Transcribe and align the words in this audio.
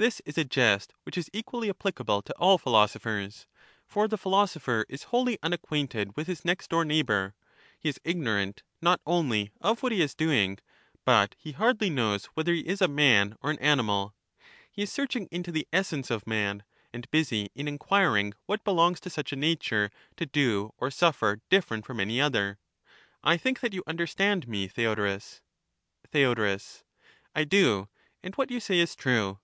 This 0.00 0.20
is 0.20 0.38
a 0.38 0.44
jest 0.44 0.94
which 1.02 1.18
is 1.18 1.28
equally 1.32 1.68
applicable 1.68 2.22
to 2.22 2.34
all 2.38 2.56
philosophers. 2.56 3.48
For 3.84 4.06
the 4.06 4.16
philosopher 4.16 4.86
is 4.88 5.02
wholly 5.10 5.40
unacquainted 5.42 6.14
with 6.16 6.28
his 6.28 6.44
next 6.44 6.70
door 6.70 6.84
neighbour; 6.84 7.34
he 7.80 7.88
is 7.88 8.00
ignorant, 8.04 8.62
not 8.80 9.00
only 9.04 9.50
of 9.60 9.82
what 9.82 9.90
he 9.90 10.00
is 10.00 10.14
doing; 10.14 10.60
but 11.04 11.34
he 11.36 11.50
hardly 11.50 11.90
knows 11.90 12.26
whether 12.34 12.52
he 12.54 12.60
is 12.60 12.80
a 12.80 12.86
man 12.86 13.36
or 13.42 13.50
an 13.50 13.58
animal; 13.58 14.14
he 14.70 14.82
is 14.82 14.92
searching 14.92 15.26
into 15.32 15.50
the 15.50 15.66
essence 15.72 16.12
of 16.12 16.28
man, 16.28 16.62
and 16.92 17.10
busy 17.10 17.50
in 17.56 17.66
enquiring 17.66 18.34
what 18.46 18.62
belongs 18.62 19.00
to 19.00 19.10
such 19.10 19.32
a 19.32 19.34
nature 19.34 19.90
to 20.16 20.26
do 20.26 20.72
or 20.78 20.92
suffer 20.92 21.40
different 21.50 21.84
from 21.84 21.98
any 21.98 22.20
other;— 22.20 22.60
I 23.24 23.36
think 23.36 23.58
that 23.58 23.72
you 23.72 23.82
understand 23.84 24.46
me, 24.46 24.68
Theodorus? 24.68 25.40
Theod, 26.12 26.38
I 27.34 27.42
do, 27.42 27.88
and 28.22 28.36
what 28.36 28.52
you 28.52 28.60
say 28.60 28.78
is 28.78 28.94
true. 28.94 29.40